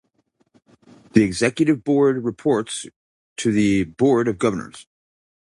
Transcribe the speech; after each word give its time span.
The 1.13 1.21
Executive 1.21 1.83
Board 1.83 2.23
reports 2.23 2.87
to 3.37 3.51
the 3.51 3.83
Board 3.83 4.27
of 4.27 4.39
Governors. 4.39 4.87